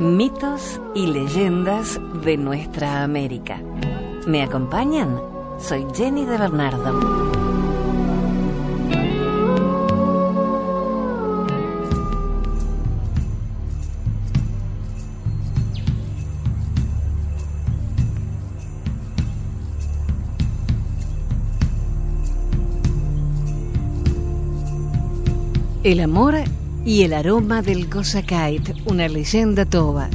[0.00, 3.60] Mitos y leyendas de nuestra América.
[4.26, 5.20] ¿Me acompañan?
[5.58, 7.30] Soy Jenny de Bernardo.
[25.84, 26.36] El amor
[26.84, 30.08] y el aroma del Kosakait, una leyenda toba.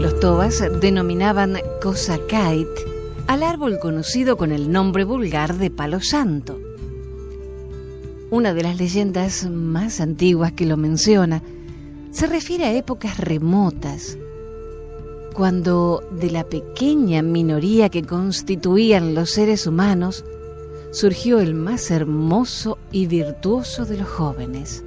[0.00, 2.68] Los tobas denominaban Kosakait
[3.26, 6.58] al árbol conocido con el nombre vulgar de palo santo.
[8.30, 11.42] Una de las leyendas más antiguas que lo menciona
[12.10, 14.18] se refiere a épocas remotas,
[15.36, 20.24] cuando de la pequeña minoría que constituían los seres humanos
[20.92, 24.82] surgió el más hermoso y virtuoso de los jóvenes,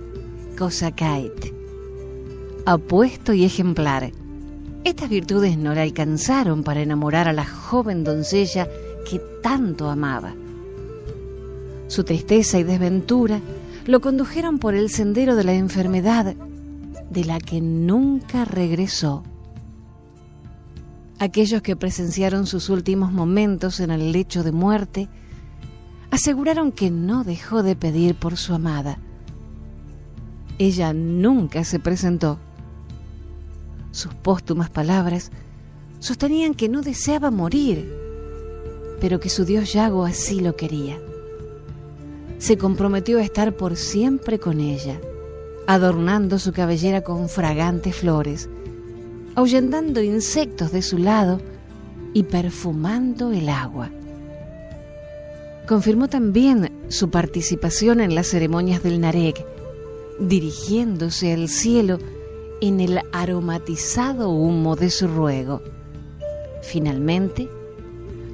[0.57, 1.53] Kosakait.
[2.65, 4.11] Apuesto y ejemplar,
[4.83, 8.67] estas virtudes no le alcanzaron para enamorar a la joven doncella
[9.07, 10.33] que tanto amaba.
[11.89, 13.39] Su tristeza y desventura
[13.85, 16.33] lo condujeron por el sendero de la enfermedad,
[17.11, 19.23] de la que nunca regresó.
[21.19, 25.09] Aquellos que presenciaron sus últimos momentos en el lecho de muerte
[26.11, 28.99] aseguraron que no dejó de pedir por su amada.
[30.57, 32.39] Ella nunca se presentó.
[33.91, 35.31] Sus póstumas palabras
[35.99, 37.93] sostenían que no deseaba morir,
[39.01, 40.97] pero que su dios Yago así lo quería.
[42.37, 45.01] Se comprometió a estar por siempre con ella,
[45.67, 48.49] adornando su cabellera con fragantes flores,
[49.39, 51.39] ahuyentando insectos de su lado
[52.13, 53.89] y perfumando el agua.
[55.65, 59.45] Confirmó también su participación en las ceremonias del Narek,
[60.19, 61.99] dirigiéndose al cielo
[62.59, 65.61] en el aromatizado humo de su ruego.
[66.61, 67.47] Finalmente,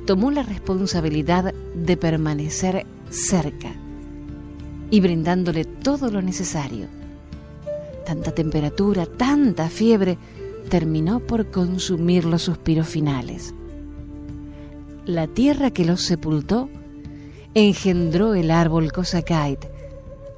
[0.07, 3.75] tomó la responsabilidad de permanecer cerca
[4.89, 6.87] y brindándole todo lo necesario.
[8.07, 10.17] Tanta temperatura, tanta fiebre,
[10.65, 13.53] terminó por consumir los suspiros finales.
[15.05, 16.69] La tierra que los sepultó
[17.53, 19.65] engendró el árbol Kosakait,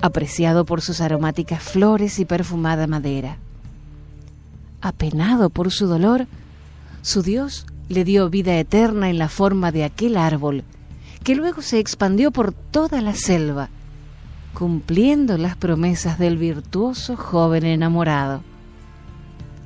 [0.02, 3.38] apreciado por sus aromáticas flores y perfumada madera.
[4.82, 6.28] Apenado por su dolor,
[7.02, 10.64] su Dios le dio vida eterna en la forma de aquel árbol,
[11.24, 13.70] que luego se expandió por toda la selva,
[14.54, 18.44] cumpliendo las promesas del virtuoso joven enamorado.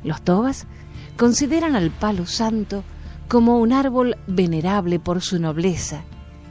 [0.03, 0.67] Los tobas
[1.17, 2.83] consideran al palo santo
[3.27, 6.03] como un árbol venerable por su nobleza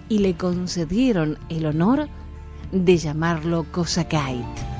[0.08, 2.08] y le concedieron el honor
[2.72, 4.79] de llamarlo Kosakait.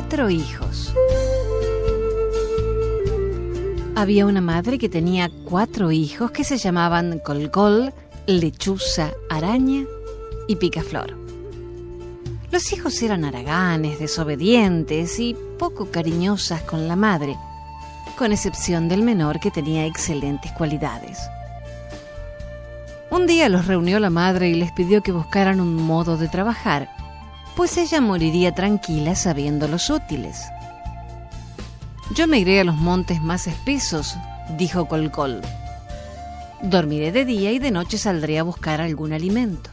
[0.00, 0.94] Cuatro hijos.
[3.94, 7.92] Había una madre que tenía cuatro hijos que se llamaban Colcol,
[8.26, 9.84] Lechuza, Araña
[10.48, 11.14] y Picaflor.
[12.50, 17.36] Los hijos eran haraganes, desobedientes y poco cariñosas con la madre,
[18.16, 21.18] con excepción del menor que tenía excelentes cualidades.
[23.10, 26.88] Un día los reunió la madre y les pidió que buscaran un modo de trabajar
[27.56, 30.42] pues ella moriría tranquila sabiendo los útiles.
[32.14, 34.16] Yo me iré a los montes más espesos,
[34.56, 35.40] dijo Colcol.
[36.62, 39.70] Dormiré de día y de noche saldré a buscar algún alimento.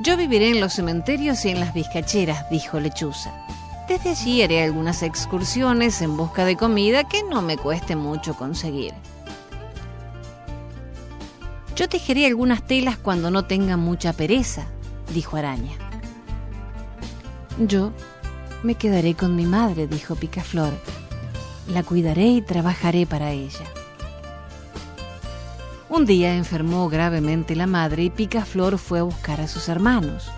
[0.00, 3.32] Yo viviré en los cementerios y en las vizcacheras, dijo Lechuza.
[3.88, 8.94] Desde allí haré algunas excursiones en busca de comida que no me cueste mucho conseguir.
[11.74, 14.66] Yo tejeré algunas telas cuando no tenga mucha pereza,
[15.14, 15.87] dijo Araña.
[17.60, 17.92] Yo
[18.62, 20.72] me quedaré con mi madre, dijo Picaflor.
[21.66, 23.64] La cuidaré y trabajaré para ella.
[25.88, 30.30] Un día enfermó gravemente la madre y Picaflor fue a buscar a sus hermanos.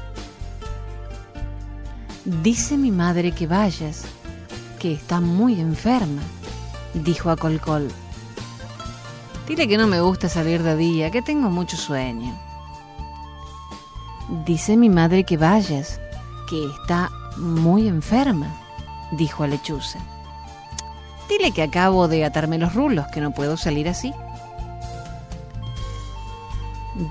[2.25, 4.05] Dice mi madre que vayas,
[4.79, 6.23] que está muy enferma,
[6.95, 7.89] dijo a Colcol.
[9.47, 12.39] Dile que no me gusta salir de día, que tengo mucho sueño.
[14.47, 16.01] Dice mi madre que vayas,
[16.51, 18.53] que está muy enferma,
[19.13, 20.01] dijo Lechuza.
[21.29, 24.13] Dile que acabo de atarme los rulos, que no puedo salir así.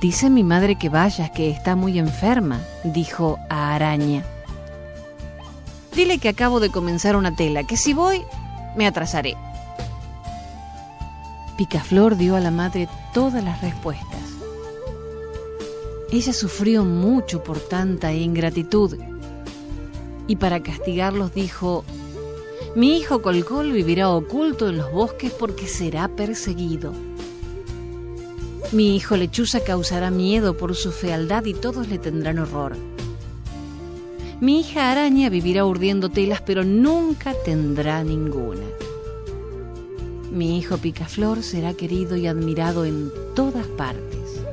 [0.02, 4.26] Dice mi madre que vayas, que está muy enferma, dijo a Araña.
[5.96, 8.24] Dile que acabo de comenzar una tela, que si voy,
[8.76, 9.38] me atrasaré.
[11.58, 14.20] Picaflor dio a la madre todas las respuestas.
[16.12, 18.98] Ella sufrió mucho por tanta ingratitud
[20.30, 21.84] y para castigarlos dijo,
[22.76, 26.94] mi hijo Colcol vivirá oculto en los bosques porque será perseguido.
[28.72, 32.78] Mi hijo Lechuza causará miedo por su fealdad y todos le tendrán horror.
[34.40, 38.68] Mi hija Araña vivirá urdiendo telas pero nunca tendrá ninguna.
[40.32, 44.44] Mi hijo Picaflor será querido y admirado en todas partes.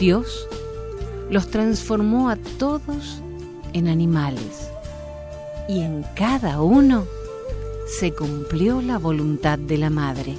[0.00, 0.48] Dios
[1.30, 3.22] los transformó a todos
[3.72, 4.70] en animales
[5.68, 7.06] y en cada uno
[7.86, 10.34] se cumplió la voluntad de la madre.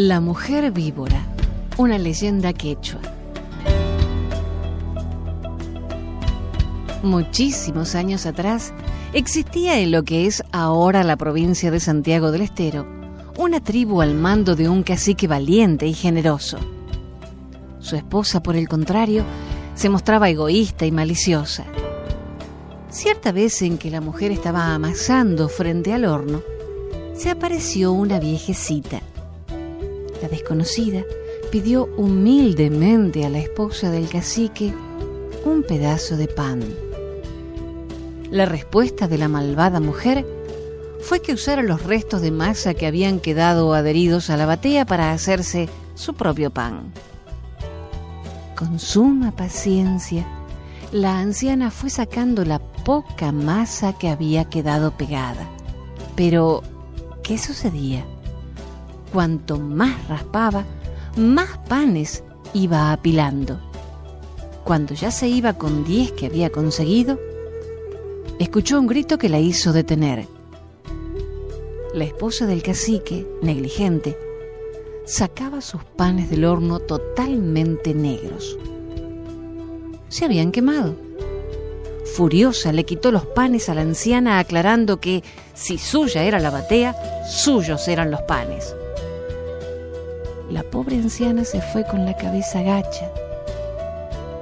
[0.00, 1.26] La mujer víbora,
[1.76, 3.00] una leyenda quechua.
[7.02, 8.72] Muchísimos años atrás
[9.12, 12.86] existía en lo que es ahora la provincia de Santiago del Estero
[13.38, 16.58] una tribu al mando de un cacique valiente y generoso.
[17.80, 19.24] Su esposa, por el contrario,
[19.74, 21.64] se mostraba egoísta y maliciosa.
[22.88, 26.40] Cierta vez en que la mujer estaba amasando frente al horno,
[27.16, 29.02] se apareció una viejecita
[30.22, 31.04] la desconocida
[31.50, 34.74] pidió humildemente a la esposa del cacique
[35.44, 36.62] un pedazo de pan.
[38.30, 40.26] La respuesta de la malvada mujer
[41.00, 45.12] fue que usara los restos de masa que habían quedado adheridos a la batea para
[45.12, 46.92] hacerse su propio pan.
[48.56, 50.26] Con suma paciencia,
[50.92, 55.48] la anciana fue sacando la poca masa que había quedado pegada.
[56.16, 56.62] Pero,
[57.22, 58.04] ¿qué sucedía?
[59.12, 60.64] Cuanto más raspaba,
[61.16, 63.60] más panes iba apilando.
[64.64, 67.18] Cuando ya se iba con diez que había conseguido,
[68.38, 70.26] escuchó un grito que la hizo detener.
[71.94, 74.16] La esposa del cacique, negligente,
[75.06, 78.58] sacaba sus panes del horno totalmente negros.
[80.08, 80.94] Se habían quemado.
[82.14, 85.22] Furiosa le quitó los panes a la anciana aclarando que
[85.54, 86.94] si suya era la batea,
[87.26, 88.74] suyos eran los panes.
[90.50, 93.12] La pobre anciana se fue con la cabeza gacha,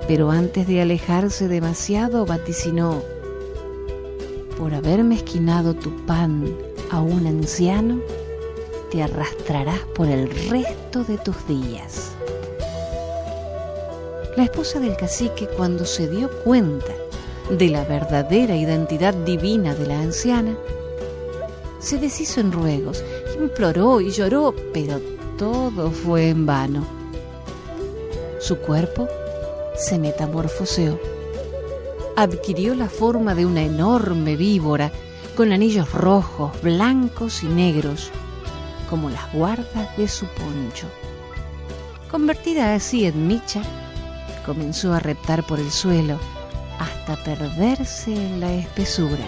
[0.06, 3.02] pero antes de alejarse demasiado vaticinó,
[4.56, 6.56] por haber mezquinado tu pan
[6.92, 8.00] a un anciano,
[8.92, 12.12] te arrastrarás por el resto de tus días.
[14.36, 16.92] La esposa del cacique, cuando se dio cuenta
[17.50, 20.56] de la verdadera identidad divina de la anciana,
[21.80, 23.02] se deshizo en ruegos,
[23.40, 25.00] imploró y lloró, pero
[25.36, 26.86] todo fue en vano.
[28.40, 29.08] Su cuerpo
[29.76, 30.98] se metamorfoseó.
[32.16, 34.90] Adquirió la forma de una enorme víbora
[35.36, 38.10] con anillos rojos, blancos y negros,
[38.88, 40.86] como las guardas de su poncho.
[42.10, 43.62] Convertida así en micha,
[44.46, 46.18] comenzó a reptar por el suelo
[46.78, 49.26] hasta perderse en la espesura.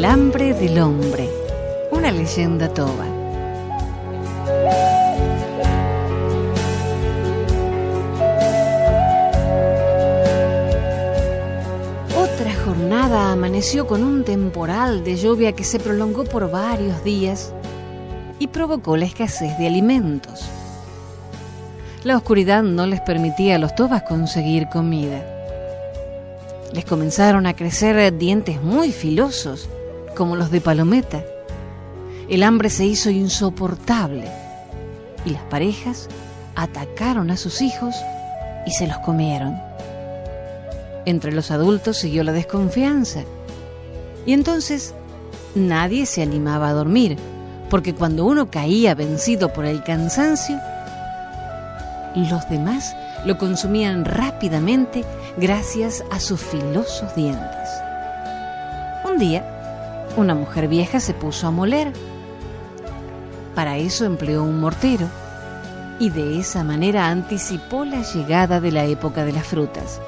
[0.00, 1.28] El hambre del hombre,
[1.90, 3.04] una leyenda toba.
[12.16, 17.52] Otra jornada amaneció con un temporal de lluvia que se prolongó por varios días
[18.38, 20.46] y provocó la escasez de alimentos.
[22.04, 25.22] La oscuridad no les permitía a los tobas conseguir comida.
[26.72, 29.68] Les comenzaron a crecer dientes muy filosos,
[30.20, 31.24] como los de palometa.
[32.28, 34.30] El hambre se hizo insoportable
[35.24, 36.10] y las parejas
[36.54, 37.94] atacaron a sus hijos
[38.66, 39.58] y se los comieron.
[41.06, 43.20] Entre los adultos siguió la desconfianza
[44.26, 44.92] y entonces
[45.54, 47.16] nadie se animaba a dormir,
[47.70, 50.60] porque cuando uno caía vencido por el cansancio,
[52.14, 55.02] los demás lo consumían rápidamente
[55.38, 57.70] gracias a sus filosos dientes.
[59.10, 59.56] Un día,
[60.16, 61.92] una mujer vieja se puso a moler.
[63.54, 65.06] Para eso empleó un mortero
[65.98, 70.00] y de esa manera anticipó la llegada de la época de las frutas.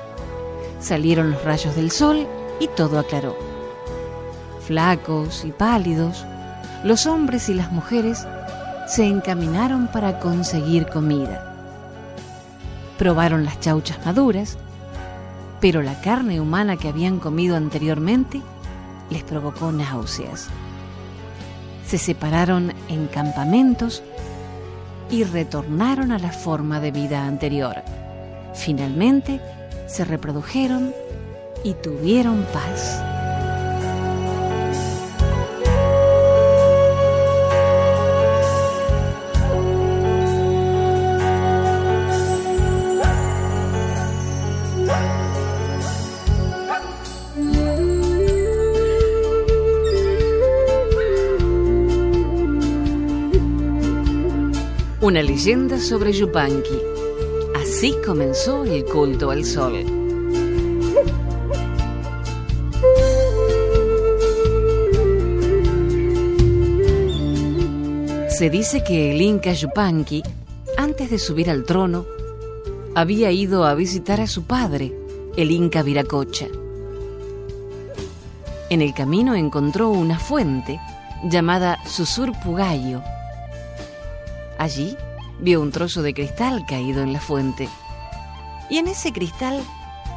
[0.80, 2.26] Salieron los rayos del sol
[2.60, 3.36] y todo aclaró.
[4.66, 6.24] Flacos y pálidos,
[6.84, 8.26] los hombres y las mujeres
[8.86, 11.52] se encaminaron para conseguir comida
[13.02, 14.56] Probaron las chauchas maduras,
[15.60, 18.40] pero la carne humana que habían comido anteriormente
[19.12, 20.48] les provocó náuseas.
[21.86, 24.02] Se separaron en campamentos
[25.10, 27.82] y retornaron a la forma de vida anterior.
[28.54, 29.40] Finalmente
[29.86, 30.94] se reprodujeron
[31.64, 33.11] y tuvieron paz.
[55.12, 56.80] Una leyenda sobre Yupanqui.
[57.60, 59.84] Así comenzó el culto al sol.
[68.30, 70.22] Se dice que el Inca Yupanqui,
[70.78, 72.06] antes de subir al trono,
[72.94, 74.94] había ido a visitar a su padre,
[75.36, 76.46] el Inca Viracocha.
[78.70, 80.80] En el camino encontró una fuente
[81.28, 83.02] llamada Susurpugayo
[84.62, 84.96] Allí
[85.42, 87.68] vio un trozo de cristal caído en la fuente
[88.70, 89.60] y en ese cristal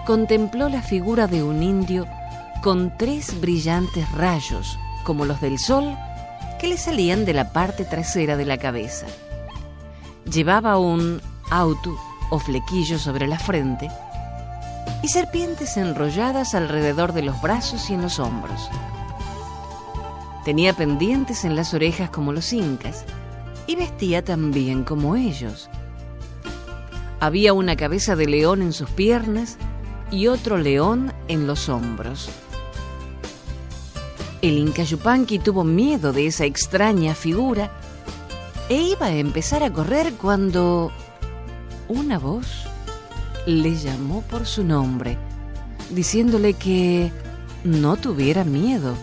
[0.05, 2.05] contempló la figura de un indio
[2.61, 5.97] con tres brillantes rayos, como los del sol,
[6.59, 9.07] que le salían de la parte trasera de la cabeza.
[10.31, 11.97] Llevaba un auto
[12.29, 13.89] o flequillo sobre la frente
[15.01, 18.69] y serpientes enrolladas alrededor de los brazos y en los hombros.
[20.43, 23.05] Tenía pendientes en las orejas como los incas
[23.67, 25.69] y vestía también como ellos.
[27.19, 29.57] Había una cabeza de león en sus piernas
[30.11, 32.29] y otro león en los hombros.
[34.41, 37.71] El Inca Yupanqui tuvo miedo de esa extraña figura
[38.69, 40.91] e iba a empezar a correr cuando
[41.87, 42.65] una voz
[43.47, 45.17] le llamó por su nombre,
[45.89, 47.11] diciéndole que
[47.63, 48.95] no tuviera miedo,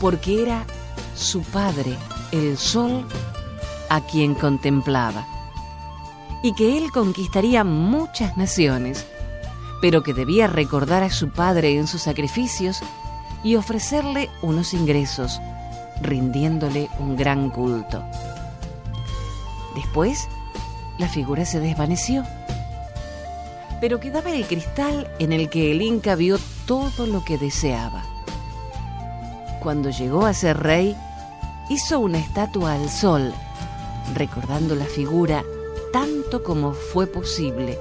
[0.00, 0.64] porque era
[1.14, 1.96] su padre
[2.32, 3.04] el sol
[3.88, 5.26] a quien contemplaba,
[6.42, 9.06] y que él conquistaría muchas naciones,
[9.80, 12.80] pero que debía recordar a su padre en sus sacrificios
[13.42, 15.40] y ofrecerle unos ingresos,
[16.02, 18.02] rindiéndole un gran culto.
[19.74, 20.28] Después,
[20.98, 22.24] la figura se desvaneció,
[23.80, 28.02] pero quedaba el cristal en el que el Inca vio todo lo que deseaba.
[29.60, 30.96] Cuando llegó a ser rey,
[31.68, 33.32] hizo una estatua al sol,
[34.14, 35.44] recordando la figura
[35.92, 37.78] tanto como fue posible,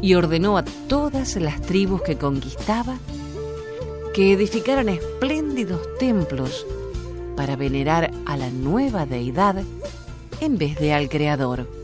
[0.00, 2.96] y ordenó a todas las tribus que conquistaba
[4.12, 6.66] que edificaran espléndidos templos
[7.36, 9.62] para venerar a la nueva deidad
[10.40, 11.83] en vez de al Creador.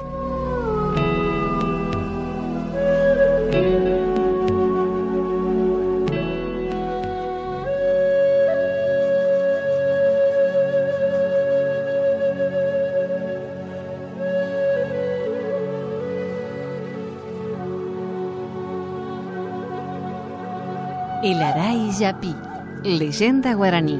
[22.83, 23.99] Leyenda guaraní.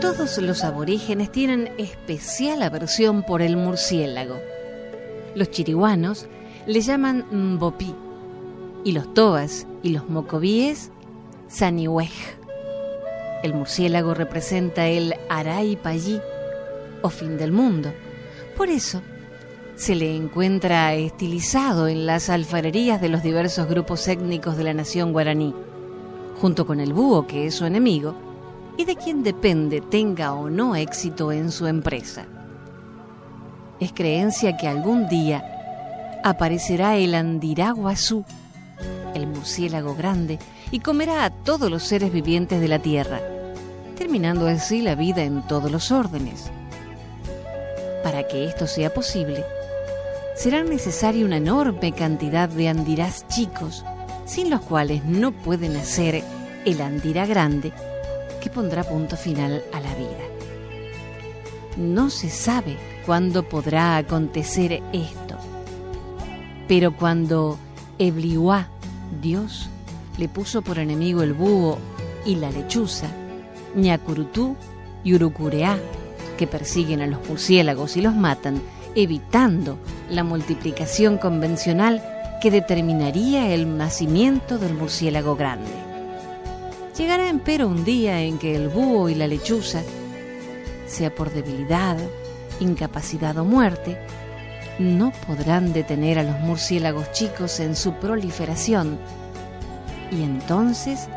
[0.00, 4.40] Todos los aborígenes tienen especial aversión por el murciélago.
[5.34, 6.26] Los chiriguanos
[6.66, 7.94] le llaman mbopí
[8.84, 10.90] y los tobas y los mocobíes
[11.48, 12.10] saniwej.
[13.42, 16.20] El murciélago representa el Aray Payí
[17.02, 17.92] o fin del mundo.
[18.56, 19.02] Por eso,
[19.82, 25.12] se le encuentra estilizado en las alfarerías de los diversos grupos étnicos de la nación
[25.12, 25.52] guaraní,
[26.40, 28.14] junto con el búho que es su enemigo
[28.78, 32.26] y de quien depende tenga o no éxito en su empresa.
[33.80, 35.42] Es creencia que algún día
[36.22, 38.24] aparecerá el andiraguazú,
[39.14, 40.38] el murciélago grande,
[40.70, 43.20] y comerá a todos los seres vivientes de la tierra,
[43.98, 46.52] terminando así la vida en todos los órdenes.
[48.04, 49.44] Para que esto sea posible,
[50.42, 53.84] será necesaria una enorme cantidad de andirás chicos,
[54.24, 56.24] sin los cuales no puede nacer
[56.64, 57.72] el andira grande
[58.40, 60.24] que pondrá punto final a la vida.
[61.76, 65.38] No se sabe cuándo podrá acontecer esto,
[66.66, 67.56] pero cuando
[68.00, 68.66] Ebliuá,
[69.20, 69.68] Dios,
[70.18, 71.78] le puso por enemigo el búho
[72.26, 73.06] y la lechuza,
[73.76, 74.56] Ñacurutú
[75.04, 75.78] y Urucureá,
[76.36, 78.60] que persiguen a los murciélagos y los matan,
[78.96, 79.78] evitando
[80.10, 82.02] la multiplicación convencional
[82.40, 85.70] que determinaría el nacimiento del murciélago grande.
[86.96, 89.82] Llegará empero un día en que el búho y la lechuza,
[90.86, 91.96] sea por debilidad,
[92.60, 93.98] incapacidad o muerte,
[94.78, 98.98] no podrán detener a los murciélagos chicos en su proliferación
[100.10, 101.08] y entonces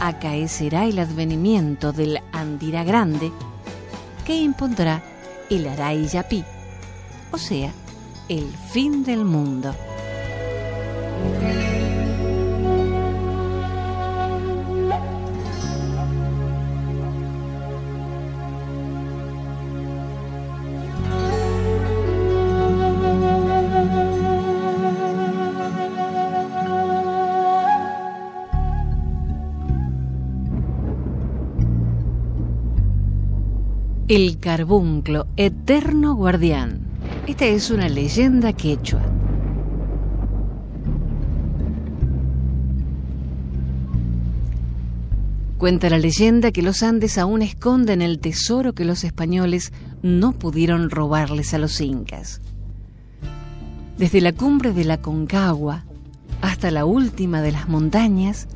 [0.00, 3.30] acaecerá el advenimiento del Andira Grande
[4.24, 5.02] que impondrá
[5.50, 6.44] el Aray Yapi
[7.32, 7.72] o sea,
[8.32, 9.74] el fin del mundo.
[34.08, 36.81] El carbunclo, eterno guardián.
[37.24, 39.00] Esta es una leyenda quechua.
[45.56, 50.90] Cuenta la leyenda que los Andes aún esconden el tesoro que los españoles no pudieron
[50.90, 52.40] robarles a los incas.
[53.98, 55.84] Desde la cumbre de la Concagua
[56.40, 58.48] hasta la última de las montañas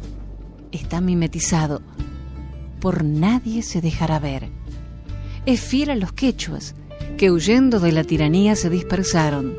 [0.73, 1.83] está mimetizado.
[2.81, 4.49] Por nadie se dejará ver.
[5.47, 6.75] Es fiel a los quechuas
[7.17, 9.55] que huyendo de la tiranía se dispersaron.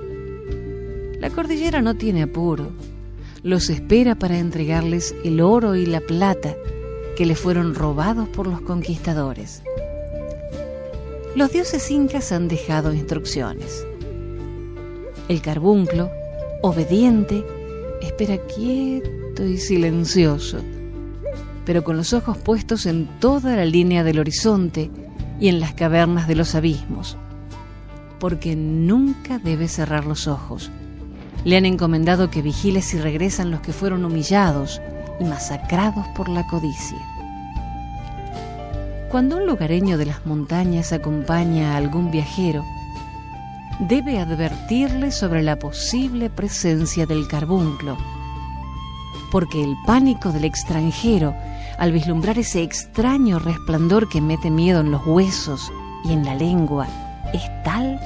[1.20, 2.72] La cordillera no tiene apuro,
[3.42, 6.56] los espera para entregarles el oro y la plata
[7.16, 9.64] que le fueron robados por los conquistadores.
[11.36, 13.86] Los dioses incas han dejado instrucciones.
[15.28, 16.12] El carbunclo,
[16.62, 17.44] obediente,
[18.02, 20.60] espera quieto y silencioso,
[21.66, 24.92] pero con los ojos puestos en toda la línea del horizonte
[25.40, 27.18] y en las cavernas de los abismos
[28.20, 30.72] porque nunca debe cerrar los ojos.
[31.44, 34.82] Le han encomendado que vigile si regresan los que fueron humillados
[35.20, 36.98] y masacrados por la codicia.
[39.10, 42.66] Cuando un lugareño de las montañas acompaña a algún viajero,
[43.80, 47.98] debe advertirle sobre la posible presencia del carbunclo,
[49.32, 51.34] porque el pánico del extranjero
[51.78, 55.72] al vislumbrar ese extraño resplandor que mete miedo en los huesos
[56.04, 56.88] y en la lengua,
[57.34, 58.00] es tal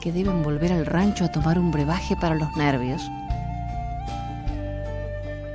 [0.00, 3.02] que deben volver al rancho a tomar un brebaje para los nervios.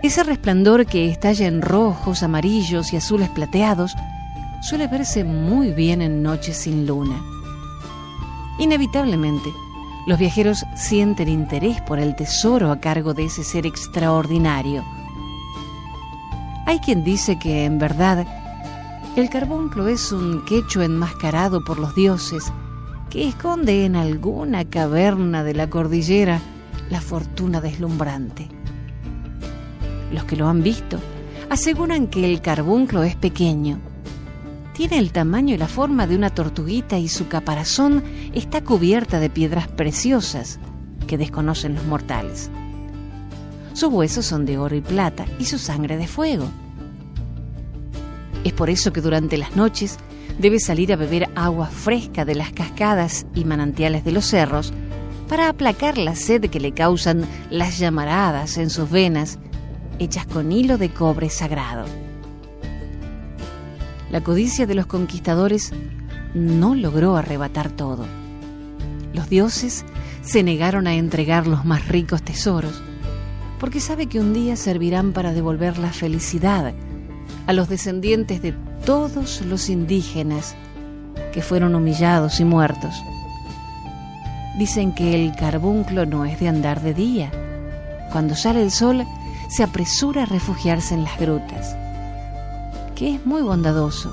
[0.01, 3.95] Ese resplandor que estalla en rojos, amarillos y azules plateados
[4.61, 7.21] suele verse muy bien en noches sin luna.
[8.57, 9.49] Inevitablemente,
[10.07, 14.83] los viajeros sienten interés por el tesoro a cargo de ese ser extraordinario.
[16.65, 18.25] Hay quien dice que, en verdad,
[19.15, 22.51] el carbonclo es un quecho enmascarado por los dioses
[23.09, 26.39] que esconde en alguna caverna de la cordillera
[26.89, 28.47] la fortuna deslumbrante.
[30.11, 30.99] Los que lo han visto
[31.49, 33.79] aseguran que el carbunclo es pequeño.
[34.73, 39.29] Tiene el tamaño y la forma de una tortuguita y su caparazón está cubierta de
[39.29, 40.59] piedras preciosas
[41.07, 42.49] que desconocen los mortales.
[43.73, 46.47] Sus huesos son de oro y plata y su sangre de fuego.
[48.43, 49.97] Es por eso que durante las noches
[50.39, 54.73] debe salir a beber agua fresca de las cascadas y manantiales de los cerros
[55.27, 59.37] para aplacar la sed que le causan las llamaradas en sus venas,
[59.99, 61.85] hechas con hilo de cobre sagrado.
[64.09, 65.71] La codicia de los conquistadores
[66.33, 68.05] no logró arrebatar todo.
[69.13, 69.85] Los dioses
[70.21, 72.81] se negaron a entregar los más ricos tesoros,
[73.59, 76.73] porque sabe que un día servirán para devolver la felicidad
[77.45, 78.53] a los descendientes de
[78.89, 80.55] todos los indígenas
[81.31, 82.95] que fueron humillados y muertos.
[84.57, 87.29] Dicen que el carbunclo no es de andar de día.
[88.11, 89.05] Cuando sale el sol,
[89.47, 91.75] se apresura a refugiarse en las grutas,
[92.95, 94.11] que es muy bondadoso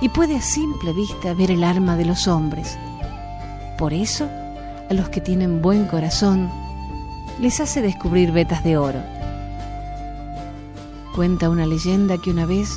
[0.00, 2.76] y puede a simple vista ver el alma de los hombres.
[3.78, 4.28] Por eso,
[4.90, 6.50] a los que tienen buen corazón,
[7.38, 9.00] les hace descubrir vetas de oro.
[11.14, 12.68] Cuenta una leyenda que una vez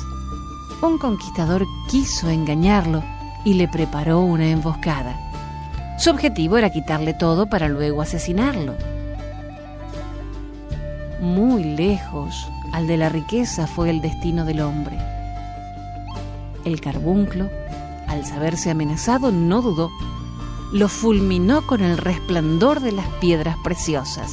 [0.88, 3.02] un conquistador quiso engañarlo
[3.44, 5.16] y le preparó una emboscada.
[5.98, 8.74] Su objetivo era quitarle todo para luego asesinarlo.
[11.20, 14.98] Muy lejos al de la riqueza fue el destino del hombre.
[16.64, 17.48] El carbunclo,
[18.08, 19.90] al saberse amenazado, no dudó.
[20.72, 24.32] Lo fulminó con el resplandor de las piedras preciosas.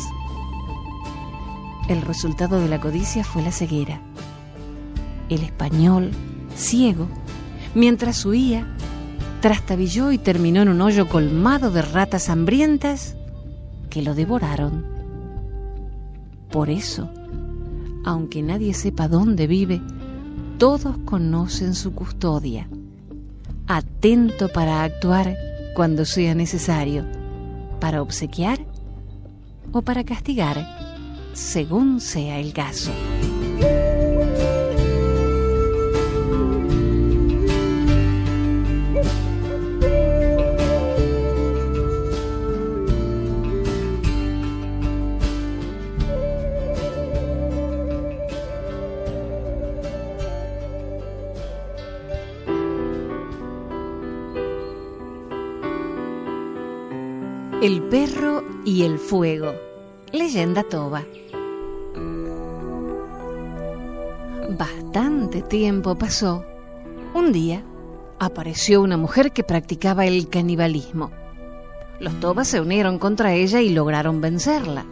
[1.88, 4.00] El resultado de la codicia fue la ceguera.
[5.28, 6.12] El español
[6.60, 7.08] ciego,
[7.74, 8.68] mientras huía,
[9.42, 13.16] trastabilló y terminó en un hoyo colmado de ratas hambrientas
[13.90, 14.86] que lo devoraron.
[16.52, 17.10] Por eso,
[18.06, 19.82] aunque nadie sepa dónde vive,
[20.58, 22.68] todos conocen su custodia,
[23.68, 25.38] atento para actuar
[25.76, 27.06] cuando sea necesario,
[27.80, 28.60] para obsequiar
[29.72, 30.68] o para castigar,
[31.34, 32.92] según sea el caso.
[57.62, 59.54] El perro y el fuego.
[60.14, 61.04] Leyenda toba.
[64.58, 66.46] Bastante tiempo pasó.
[67.14, 67.62] Un día
[68.18, 71.12] apareció una mujer que practicaba el canibalismo.
[72.00, 74.86] Los tobas se unieron contra ella y lograron vencerla.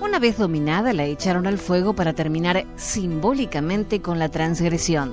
[0.00, 5.10] Una vez dominada, la echaron al fuego para terminar simbólicamente con la transgresión.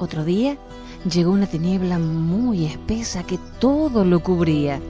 [0.00, 0.56] Otro día,
[1.10, 4.80] llegó una tiniebla muy espesa que todo lo cubría.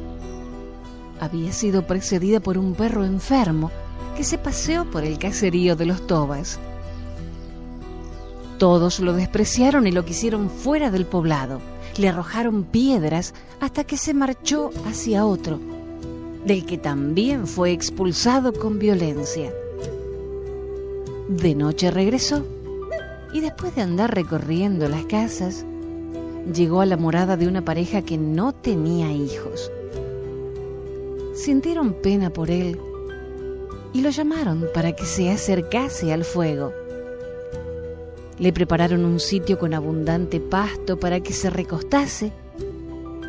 [1.20, 3.70] Había sido precedida por un perro enfermo
[4.16, 6.58] que se paseó por el caserío de los Tobas.
[8.58, 11.60] Todos lo despreciaron y lo quisieron fuera del poblado.
[11.96, 15.58] Le arrojaron piedras hasta que se marchó hacia otro,
[16.44, 19.52] del que también fue expulsado con violencia.
[21.28, 22.44] De noche regresó
[23.32, 25.64] y después de andar recorriendo las casas,
[26.50, 29.70] llegó a la morada de una pareja que no tenía hijos.
[31.34, 32.78] Sintieron pena por él
[33.92, 36.72] y lo llamaron para que se acercase al fuego.
[38.38, 42.32] Le prepararon un sitio con abundante pasto para que se recostase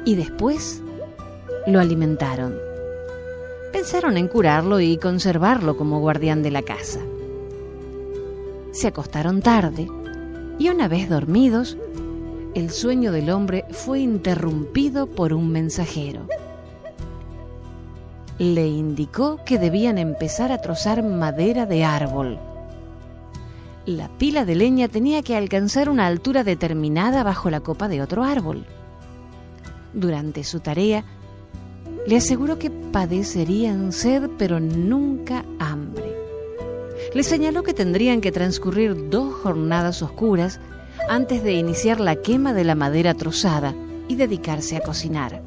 [0.06, 0.82] y después
[1.68, 2.58] lo alimentaron.
[3.72, 7.00] Pensaron en curarlo y conservarlo como guardián de la casa.
[8.72, 9.88] Se acostaron tarde
[10.60, 11.78] y una vez dormidos,
[12.56, 16.28] el sueño del hombre fue interrumpido por un mensajero.
[18.38, 22.40] Le indicó que debían empezar a trozar madera de árbol.
[23.86, 28.24] La pila de leña tenía que alcanzar una altura determinada bajo la copa de otro
[28.24, 28.66] árbol.
[29.94, 31.04] Durante su tarea,
[32.08, 36.16] le aseguró que padecerían sed pero nunca hambre.
[37.14, 40.60] Le señaló que tendrían que transcurrir dos jornadas oscuras
[41.10, 43.74] antes de iniciar la quema de la madera trozada
[44.08, 45.42] y dedicarse a cocinar.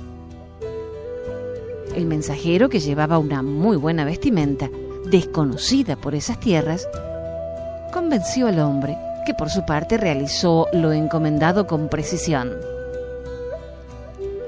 [1.94, 4.70] El mensajero, que llevaba una muy buena vestimenta,
[5.06, 6.86] desconocida por esas tierras,
[7.92, 12.52] convenció al hombre, que por su parte realizó lo encomendado con precisión.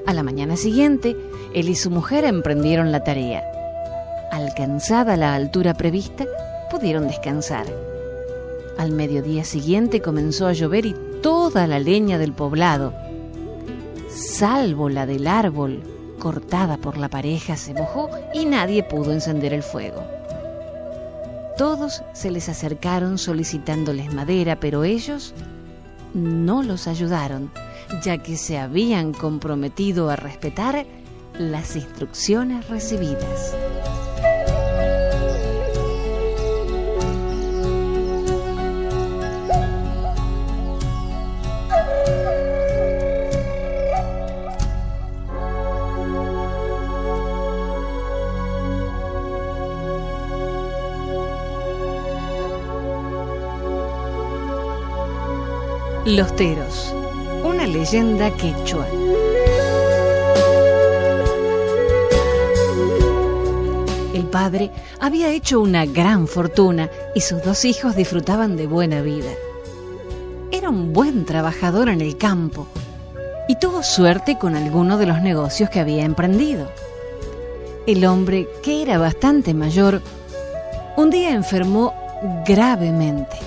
[0.05, 1.15] A la mañana siguiente,
[1.53, 3.43] él y su mujer emprendieron la tarea.
[4.31, 6.25] Alcanzada la altura prevista,
[6.69, 7.88] pudieron descansar.
[8.79, 12.93] Al mediodía siguiente comenzó a llover y toda la leña del poblado,
[14.07, 15.83] salvo la del árbol
[16.17, 20.01] cortada por la pareja, se mojó y nadie pudo encender el fuego.
[21.57, 25.33] Todos se les acercaron solicitándoles madera, pero ellos
[26.13, 27.51] no los ayudaron,
[28.01, 30.85] ya que se habían comprometido a respetar
[31.37, 33.53] las instrucciones recibidas.
[56.15, 56.91] Los Teros,
[57.43, 58.87] una leyenda quechua.
[64.15, 69.29] El padre había hecho una gran fortuna y sus dos hijos disfrutaban de buena vida.
[70.51, 72.65] Era un buen trabajador en el campo
[73.47, 76.71] y tuvo suerte con alguno de los negocios que había emprendido.
[77.85, 80.01] El hombre, que era bastante mayor,
[80.97, 81.93] un día enfermó
[82.47, 83.37] gravemente.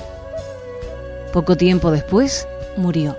[1.32, 2.46] Poco tiempo después
[2.76, 3.16] murió.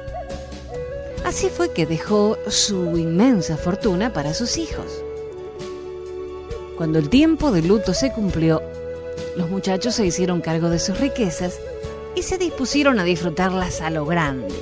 [1.25, 5.03] Así fue que dejó su inmensa fortuna para sus hijos.
[6.77, 8.61] Cuando el tiempo de luto se cumplió,
[9.37, 11.59] los muchachos se hicieron cargo de sus riquezas
[12.15, 14.53] y se dispusieron a disfrutarlas a lo grande.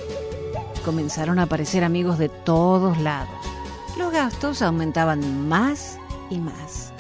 [0.86, 3.34] Comenzaron a aparecer amigos de todos lados.
[3.98, 5.98] Los gastos aumentaban más
[6.30, 6.94] y más.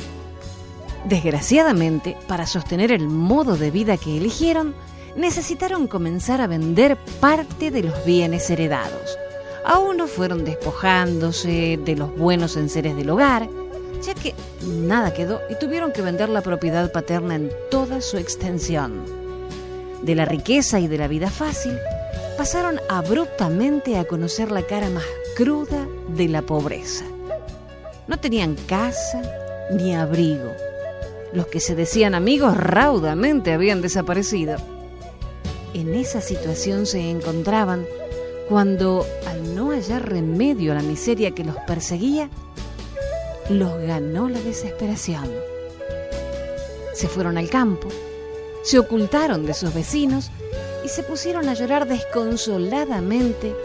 [1.05, 4.75] Desgraciadamente, para sostener el modo de vida que eligieron,
[5.15, 9.17] necesitaron comenzar a vender parte de los bienes heredados.
[9.65, 13.47] A uno fueron despojándose de los buenos enseres del hogar,
[14.01, 14.33] ya que
[14.65, 19.05] nada quedó y tuvieron que vender la propiedad paterna en toda su extensión.
[20.01, 21.77] De la riqueza y de la vida fácil,
[22.37, 27.05] pasaron abruptamente a conocer la cara más cruda de la pobreza.
[28.07, 29.21] No tenían casa
[29.71, 30.51] ni abrigo.
[31.33, 34.57] Los que se decían amigos raudamente habían desaparecido
[35.73, 37.85] en esa situación se encontraban
[38.49, 42.29] cuando, al no hallar remedio a la miseria que los perseguía,
[43.49, 45.29] los ganó la desesperación.
[46.93, 47.87] Se fueron al campo,
[48.63, 50.31] se ocultaron de sus vecinos
[50.83, 53.55] y se pusieron a llorar desconsoladamente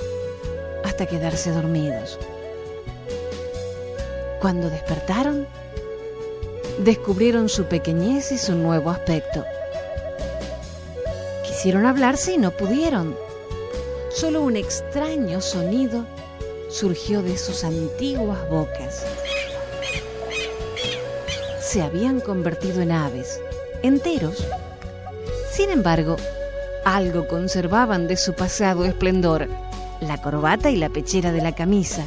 [0.85, 2.19] hasta quedarse dormidos.
[4.41, 5.47] Cuando despertaron,
[6.79, 9.45] descubrieron su pequeñez y su nuevo aspecto.
[11.67, 13.17] Quisieron hablarse y no pudieron.
[14.11, 16.07] Solo un extraño sonido
[16.71, 19.05] surgió de sus antiguas bocas.
[21.61, 23.41] Se habían convertido en aves,
[23.83, 24.47] enteros.
[25.51, 26.15] Sin embargo,
[26.85, 29.49] algo conservaban de su pasado esplendor,
[30.01, 32.07] la corbata y la pechera de la camisa,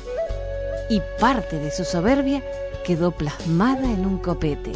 [0.90, 2.42] y parte de su soberbia
[2.86, 4.72] quedó plasmada en un copete.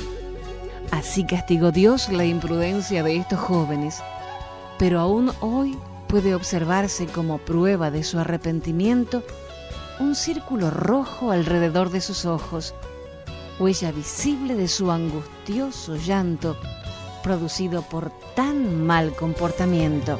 [0.91, 4.03] Así castigó Dios la imprudencia de estos jóvenes
[4.77, 9.23] pero aún hoy puede observarse como prueba de su arrepentimiento
[9.99, 12.73] un círculo rojo alrededor de sus ojos,
[13.59, 16.57] huella visible de su angustioso llanto
[17.23, 20.19] producido por tan mal comportamiento.